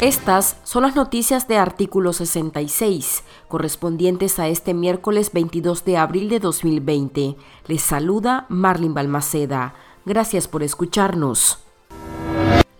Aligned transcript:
Estas 0.00 0.56
son 0.64 0.84
las 0.84 0.96
noticias 0.96 1.46
de 1.46 1.58
artículo 1.58 2.14
66, 2.14 3.22
correspondientes 3.48 4.38
a 4.38 4.48
este 4.48 4.72
miércoles 4.72 5.30
22 5.34 5.84
de 5.84 5.98
abril 5.98 6.30
de 6.30 6.40
2020. 6.40 7.36
Les 7.66 7.82
saluda 7.82 8.46
Marlin 8.48 8.94
Balmaceda. 8.94 9.74
Gracias 10.06 10.48
por 10.48 10.62
escucharnos. 10.62 11.58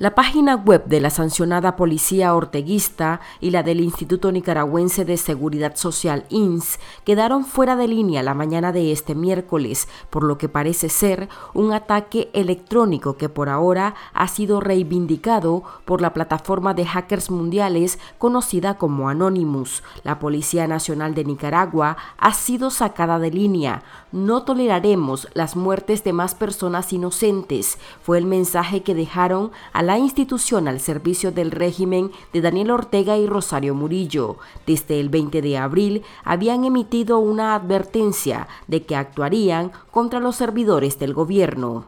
La 0.00 0.14
página 0.14 0.54
web 0.56 0.86
de 0.86 0.98
la 0.98 1.10
sancionada 1.10 1.76
policía 1.76 2.34
orteguista 2.34 3.20
y 3.38 3.50
la 3.50 3.62
del 3.62 3.80
Instituto 3.80 4.32
Nicaragüense 4.32 5.04
de 5.04 5.18
Seguridad 5.18 5.76
Social 5.76 6.24
INS 6.30 6.78
quedaron 7.04 7.44
fuera 7.44 7.76
de 7.76 7.86
línea 7.86 8.22
la 8.22 8.32
mañana 8.32 8.72
de 8.72 8.92
este 8.92 9.14
miércoles, 9.14 9.88
por 10.08 10.24
lo 10.24 10.38
que 10.38 10.48
parece 10.48 10.88
ser 10.88 11.28
un 11.52 11.74
ataque 11.74 12.30
electrónico 12.32 13.18
que 13.18 13.28
por 13.28 13.50
ahora 13.50 13.94
ha 14.14 14.26
sido 14.28 14.60
reivindicado 14.60 15.64
por 15.84 16.00
la 16.00 16.14
plataforma 16.14 16.72
de 16.72 16.86
hackers 16.86 17.30
mundiales 17.30 17.98
conocida 18.16 18.78
como 18.78 19.10
Anonymous. 19.10 19.82
La 20.02 20.18
Policía 20.18 20.66
Nacional 20.66 21.14
de 21.14 21.26
Nicaragua 21.26 21.98
ha 22.16 22.32
sido 22.32 22.70
sacada 22.70 23.18
de 23.18 23.32
línea. 23.32 23.82
No 24.12 24.44
toleraremos 24.44 25.28
las 25.34 25.56
muertes 25.56 26.04
de 26.04 26.14
más 26.14 26.34
personas 26.34 26.90
inocentes, 26.94 27.78
fue 28.02 28.16
el 28.16 28.24
mensaje 28.24 28.82
que 28.82 28.94
dejaron 28.94 29.50
a 29.74 29.82
la 29.82 29.89
la 29.90 29.98
institución 29.98 30.68
al 30.68 30.78
servicio 30.78 31.32
del 31.32 31.50
régimen 31.50 32.12
de 32.32 32.40
Daniel 32.40 32.70
Ortega 32.70 33.16
y 33.16 33.26
Rosario 33.26 33.74
Murillo. 33.74 34.36
Desde 34.64 35.00
el 35.00 35.08
20 35.08 35.42
de 35.42 35.58
abril 35.58 36.02
habían 36.22 36.64
emitido 36.64 37.18
una 37.18 37.56
advertencia 37.56 38.46
de 38.68 38.84
que 38.84 38.94
actuarían 38.94 39.72
contra 39.90 40.20
los 40.20 40.36
servidores 40.36 41.00
del 41.00 41.12
gobierno. 41.12 41.86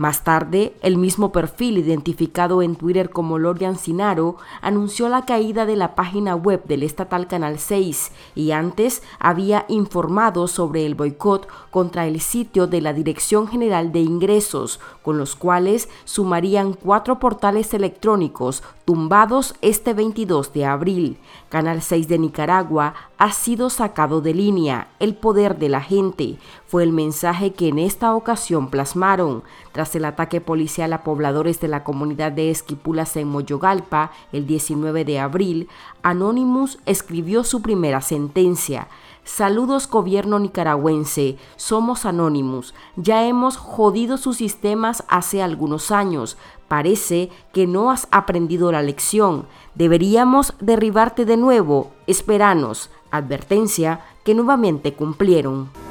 Más 0.00 0.24
tarde, 0.24 0.74
el 0.80 0.96
mismo 0.96 1.30
perfil 1.30 1.76
identificado 1.76 2.62
en 2.62 2.74
Twitter 2.74 3.10
como 3.10 3.38
Lorian 3.38 3.76
Sinaro 3.76 4.36
anunció 4.62 5.10
la 5.10 5.26
caída 5.26 5.66
de 5.66 5.76
la 5.76 5.94
página 5.94 6.34
web 6.34 6.64
del 6.64 6.84
estatal 6.84 7.26
Canal 7.26 7.58
6 7.58 8.10
y 8.34 8.52
antes 8.52 9.02
había 9.18 9.66
informado 9.68 10.48
sobre 10.48 10.86
el 10.86 10.94
boicot 10.94 11.46
contra 11.70 12.06
el 12.06 12.22
sitio 12.22 12.66
de 12.66 12.80
la 12.80 12.94
Dirección 12.94 13.46
General 13.46 13.92
de 13.92 14.00
Ingresos, 14.00 14.80
con 15.02 15.18
los 15.18 15.36
cuales 15.36 15.90
sumarían 16.06 16.72
cuatro 16.72 17.18
portales 17.18 17.74
electrónicos 17.74 18.62
tumbados 18.90 19.54
este 19.62 19.94
22 19.94 20.52
de 20.52 20.64
abril. 20.66 21.16
Canal 21.48 21.80
6 21.80 22.08
de 22.08 22.18
Nicaragua 22.18 22.94
ha 23.18 23.30
sido 23.30 23.70
sacado 23.70 24.20
de 24.20 24.34
línea. 24.34 24.88
El 24.98 25.14
poder 25.14 25.60
de 25.60 25.68
la 25.68 25.80
gente 25.80 26.38
fue 26.66 26.82
el 26.82 26.92
mensaje 26.92 27.52
que 27.52 27.68
en 27.68 27.78
esta 27.78 28.12
ocasión 28.16 28.68
plasmaron. 28.68 29.44
Tras 29.70 29.94
el 29.94 30.04
ataque 30.04 30.40
policial 30.40 30.92
a 30.92 31.04
pobladores 31.04 31.60
de 31.60 31.68
la 31.68 31.84
comunidad 31.84 32.32
de 32.32 32.50
Esquipulas 32.50 33.16
en 33.16 33.28
Moyogalpa 33.28 34.10
el 34.32 34.48
19 34.48 35.04
de 35.04 35.20
abril, 35.20 35.68
Anonymous 36.02 36.80
escribió 36.84 37.44
su 37.44 37.62
primera 37.62 38.00
sentencia. 38.00 38.88
Saludos 39.24 39.88
gobierno 39.88 40.38
nicaragüense, 40.38 41.36
somos 41.56 42.04
Anonymous, 42.04 42.74
ya 42.96 43.26
hemos 43.26 43.56
jodido 43.56 44.16
sus 44.16 44.38
sistemas 44.38 45.04
hace 45.08 45.42
algunos 45.42 45.90
años, 45.90 46.36
parece 46.68 47.30
que 47.52 47.66
no 47.66 47.90
has 47.90 48.08
aprendido 48.10 48.72
la 48.72 48.82
lección, 48.82 49.46
deberíamos 49.74 50.54
derribarte 50.60 51.24
de 51.24 51.36
nuevo, 51.36 51.92
esperanos, 52.06 52.90
advertencia 53.10 54.00
que 54.24 54.34
nuevamente 54.34 54.94
cumplieron. 54.94 55.89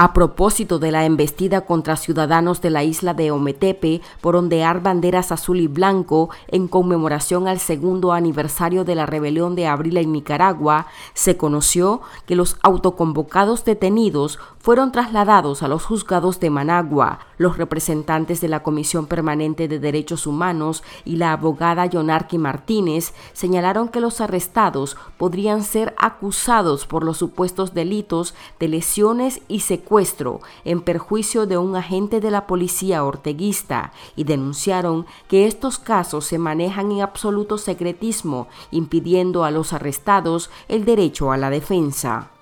A 0.00 0.12
propósito 0.12 0.78
de 0.78 0.92
la 0.92 1.06
embestida 1.06 1.62
contra 1.62 1.96
ciudadanos 1.96 2.60
de 2.60 2.70
la 2.70 2.84
isla 2.84 3.14
de 3.14 3.32
Ometepe 3.32 4.00
por 4.20 4.36
ondear 4.36 4.80
banderas 4.80 5.32
azul 5.32 5.58
y 5.58 5.66
blanco 5.66 6.30
en 6.46 6.68
conmemoración 6.68 7.48
al 7.48 7.58
segundo 7.58 8.12
aniversario 8.12 8.84
de 8.84 8.94
la 8.94 9.06
rebelión 9.06 9.56
de 9.56 9.66
abril 9.66 9.96
en 9.96 10.12
Nicaragua, 10.12 10.86
se 11.14 11.36
conoció 11.36 12.00
que 12.26 12.36
los 12.36 12.58
autoconvocados 12.62 13.64
detenidos 13.64 14.38
fueron 14.60 14.92
trasladados 14.92 15.64
a 15.64 15.68
los 15.68 15.84
juzgados 15.84 16.38
de 16.38 16.50
Managua. 16.50 17.18
Los 17.36 17.56
representantes 17.56 18.40
de 18.40 18.48
la 18.48 18.62
Comisión 18.62 19.06
Permanente 19.06 19.66
de 19.66 19.80
Derechos 19.80 20.28
Humanos 20.28 20.84
y 21.04 21.16
la 21.16 21.32
abogada 21.32 21.86
Yonarqui 21.86 22.38
Martínez 22.38 23.14
señalaron 23.32 23.88
que 23.88 24.00
los 24.00 24.20
arrestados 24.20 24.96
podrían 25.16 25.64
ser 25.64 25.94
acusados 25.98 26.86
por 26.86 27.02
los 27.02 27.16
supuestos 27.16 27.74
delitos 27.74 28.34
de 28.60 28.68
lesiones 28.68 29.40
y 29.48 29.60
secuestro 29.88 30.40
en 30.66 30.82
perjuicio 30.82 31.46
de 31.46 31.56
un 31.56 31.74
agente 31.74 32.20
de 32.20 32.30
la 32.30 32.46
policía 32.46 33.04
orteguista 33.04 33.94
y 34.16 34.24
denunciaron 34.24 35.06
que 35.28 35.46
estos 35.46 35.78
casos 35.78 36.26
se 36.26 36.36
manejan 36.36 36.92
en 36.92 37.00
absoluto 37.00 37.56
secretismo, 37.56 38.48
impidiendo 38.70 39.44
a 39.44 39.50
los 39.50 39.72
arrestados 39.72 40.50
el 40.68 40.84
derecho 40.84 41.32
a 41.32 41.38
la 41.38 41.48
defensa. 41.48 42.32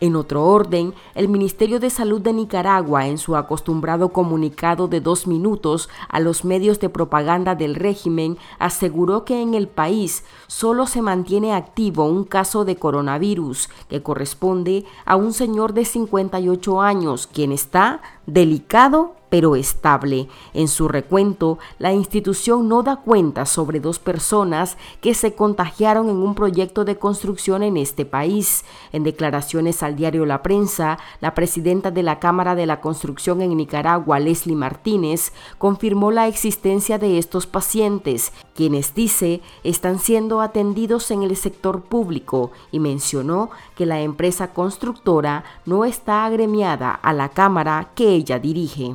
En 0.00 0.16
otro 0.16 0.46
orden, 0.46 0.94
el 1.14 1.28
Ministerio 1.28 1.78
de 1.78 1.90
Salud 1.90 2.22
de 2.22 2.32
Nicaragua, 2.32 3.06
en 3.06 3.18
su 3.18 3.36
acostumbrado 3.36 4.08
comunicado 4.08 4.88
de 4.88 5.02
dos 5.02 5.26
minutos 5.26 5.90
a 6.08 6.20
los 6.20 6.42
medios 6.42 6.80
de 6.80 6.88
propaganda 6.88 7.54
del 7.54 7.74
régimen, 7.74 8.38
aseguró 8.58 9.26
que 9.26 9.42
en 9.42 9.52
el 9.52 9.68
país 9.68 10.24
solo 10.46 10.86
se 10.86 11.02
mantiene 11.02 11.52
activo 11.52 12.06
un 12.06 12.24
caso 12.24 12.64
de 12.64 12.76
coronavirus 12.76 13.68
que 13.90 14.02
corresponde 14.02 14.86
a 15.04 15.16
un 15.16 15.34
señor 15.34 15.74
de 15.74 15.84
58 15.84 16.80
años, 16.80 17.26
quien 17.26 17.52
está 17.52 18.00
delicado 18.26 19.19
pero 19.30 19.56
estable. 19.56 20.28
En 20.52 20.68
su 20.68 20.88
recuento, 20.88 21.58
la 21.78 21.92
institución 21.92 22.68
no 22.68 22.82
da 22.82 22.96
cuenta 22.96 23.46
sobre 23.46 23.80
dos 23.80 23.98
personas 23.98 24.76
que 25.00 25.14
se 25.14 25.34
contagiaron 25.34 26.10
en 26.10 26.16
un 26.16 26.34
proyecto 26.34 26.84
de 26.84 26.98
construcción 26.98 27.62
en 27.62 27.76
este 27.76 28.04
país. 28.04 28.64
En 28.92 29.04
declaraciones 29.04 29.82
al 29.82 29.96
diario 29.96 30.26
La 30.26 30.42
Prensa, 30.42 30.98
la 31.20 31.34
presidenta 31.34 31.90
de 31.90 32.02
la 32.02 32.18
Cámara 32.18 32.54
de 32.54 32.66
la 32.66 32.80
Construcción 32.80 33.40
en 33.40 33.56
Nicaragua, 33.56 34.18
Leslie 34.18 34.56
Martínez, 34.56 35.32
confirmó 35.58 36.10
la 36.10 36.26
existencia 36.26 36.98
de 36.98 37.18
estos 37.18 37.46
pacientes, 37.46 38.32
quienes 38.54 38.94
dice 38.94 39.40
están 39.62 39.98
siendo 40.00 40.40
atendidos 40.40 41.10
en 41.10 41.22
el 41.22 41.36
sector 41.36 41.82
público 41.82 42.50
y 42.72 42.80
mencionó 42.80 43.50
que 43.76 43.86
la 43.86 44.00
empresa 44.00 44.52
constructora 44.52 45.44
no 45.66 45.84
está 45.84 46.24
agremiada 46.24 46.90
a 46.90 47.12
la 47.12 47.28
Cámara 47.28 47.90
que 47.94 48.08
ella 48.08 48.38
dirige. 48.38 48.94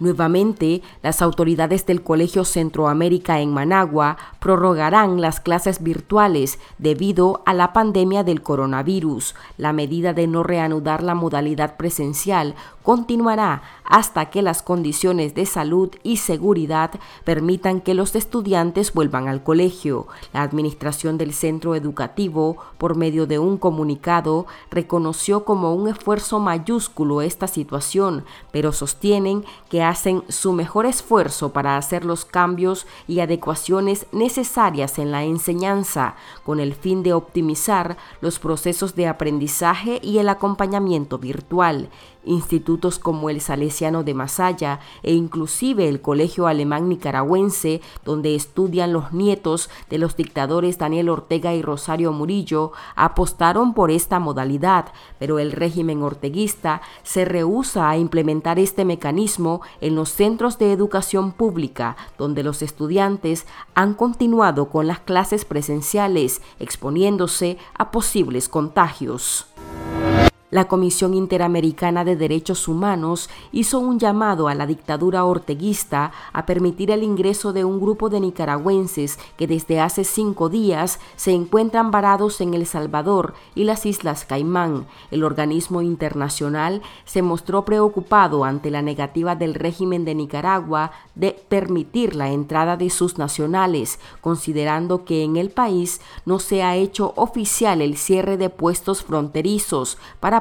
Nuevamente, 0.00 0.80
las 1.02 1.20
autoridades 1.20 1.84
del 1.84 2.02
Colegio 2.02 2.46
Centroamérica 2.46 3.40
en 3.40 3.52
Managua 3.52 4.16
prorrogarán 4.40 5.20
las 5.20 5.40
clases 5.40 5.82
virtuales 5.82 6.58
debido 6.78 7.42
a 7.44 7.52
la 7.52 7.74
pandemia 7.74 8.24
del 8.24 8.42
coronavirus. 8.42 9.34
La 9.58 9.74
medida 9.74 10.14
de 10.14 10.26
no 10.26 10.42
reanudar 10.42 11.02
la 11.02 11.14
modalidad 11.14 11.76
presencial 11.76 12.54
continuará 12.82 13.62
hasta 13.84 14.30
que 14.30 14.40
las 14.40 14.62
condiciones 14.62 15.34
de 15.34 15.44
salud 15.44 15.90
y 16.02 16.16
seguridad 16.16 16.92
permitan 17.24 17.80
que 17.80 17.92
los 17.92 18.14
estudiantes 18.14 18.94
vuelvan 18.94 19.28
al 19.28 19.42
colegio. 19.42 20.06
La 20.32 20.42
administración 20.42 21.18
del 21.18 21.34
centro 21.34 21.74
educativo, 21.74 22.56
por 22.78 22.96
medio 22.96 23.26
de 23.26 23.38
un 23.38 23.58
comunicado, 23.58 24.46
reconoció 24.70 25.44
como 25.44 25.74
un 25.74 25.88
esfuerzo 25.88 26.38
mayúsculo 26.38 27.20
esta 27.20 27.48
situación, 27.48 28.24
pero 28.50 28.72
sostienen 28.72 29.44
que 29.68 29.82
hacen 29.90 30.22
su 30.28 30.52
mejor 30.52 30.86
esfuerzo 30.86 31.52
para 31.52 31.76
hacer 31.76 32.04
los 32.04 32.24
cambios 32.24 32.86
y 33.06 33.20
adecuaciones 33.20 34.06
necesarias 34.12 34.98
en 34.98 35.10
la 35.10 35.24
enseñanza, 35.24 36.14
con 36.44 36.60
el 36.60 36.74
fin 36.74 37.02
de 37.02 37.12
optimizar 37.12 37.98
los 38.20 38.38
procesos 38.38 38.94
de 38.94 39.06
aprendizaje 39.06 40.00
y 40.02 40.18
el 40.18 40.28
acompañamiento 40.28 41.18
virtual. 41.18 41.90
Institutos 42.24 42.98
como 42.98 43.30
el 43.30 43.40
Salesiano 43.40 44.04
de 44.04 44.14
Masaya 44.14 44.80
e 45.02 45.12
inclusive 45.12 45.88
el 45.88 46.00
Colegio 46.00 46.46
Alemán 46.46 46.88
Nicaragüense, 46.88 47.80
donde 48.04 48.34
estudian 48.34 48.92
los 48.92 49.12
nietos 49.12 49.70
de 49.88 49.98
los 49.98 50.16
dictadores 50.16 50.78
Daniel 50.78 51.08
Ortega 51.08 51.54
y 51.54 51.62
Rosario 51.62 52.12
Murillo, 52.12 52.72
apostaron 52.94 53.74
por 53.74 53.90
esta 53.90 54.18
modalidad, 54.18 54.92
pero 55.18 55.38
el 55.38 55.52
régimen 55.52 56.02
orteguista 56.02 56.82
se 57.02 57.24
rehúsa 57.24 57.88
a 57.88 57.96
implementar 57.96 58.58
este 58.58 58.84
mecanismo 58.84 59.62
en 59.80 59.94
los 59.94 60.10
centros 60.10 60.58
de 60.58 60.72
educación 60.72 61.32
pública, 61.32 61.96
donde 62.18 62.42
los 62.42 62.62
estudiantes 62.62 63.46
han 63.74 63.94
continuado 63.94 64.68
con 64.68 64.86
las 64.86 65.00
clases 65.00 65.44
presenciales, 65.44 66.42
exponiéndose 66.58 67.58
a 67.76 67.90
posibles 67.90 68.48
contagios. 68.48 69.49
La 70.50 70.66
Comisión 70.66 71.14
Interamericana 71.14 72.04
de 72.04 72.16
Derechos 72.16 72.66
Humanos 72.66 73.30
hizo 73.52 73.78
un 73.78 74.00
llamado 74.00 74.48
a 74.48 74.54
la 74.56 74.66
dictadura 74.66 75.24
orteguista 75.24 76.10
a 76.32 76.44
permitir 76.44 76.90
el 76.90 77.04
ingreso 77.04 77.52
de 77.52 77.64
un 77.64 77.80
grupo 77.80 78.08
de 78.08 78.18
nicaragüenses 78.18 79.20
que 79.36 79.46
desde 79.46 79.78
hace 79.78 80.02
cinco 80.02 80.48
días 80.48 80.98
se 81.14 81.30
encuentran 81.30 81.92
varados 81.92 82.40
en 82.40 82.54
El 82.54 82.66
Salvador 82.66 83.34
y 83.54 83.62
las 83.62 83.86
Islas 83.86 84.24
Caimán. 84.24 84.88
El 85.12 85.22
organismo 85.22 85.82
internacional 85.82 86.82
se 87.04 87.22
mostró 87.22 87.64
preocupado 87.64 88.44
ante 88.44 88.72
la 88.72 88.82
negativa 88.82 89.36
del 89.36 89.54
régimen 89.54 90.04
de 90.04 90.16
Nicaragua 90.16 90.90
de 91.14 91.30
permitir 91.48 92.16
la 92.16 92.30
entrada 92.30 92.76
de 92.76 92.90
sus 92.90 93.18
nacionales, 93.18 94.00
considerando 94.20 95.04
que 95.04 95.22
en 95.22 95.36
el 95.36 95.50
país 95.50 96.00
no 96.26 96.40
se 96.40 96.64
ha 96.64 96.74
hecho 96.74 97.12
oficial 97.14 97.82
el 97.82 97.96
cierre 97.96 98.36
de 98.36 98.50
puestos 98.50 99.04
fronterizos 99.04 99.96